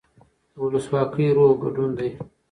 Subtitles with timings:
[0.53, 2.09] د ولسواکۍ روح ګډون دی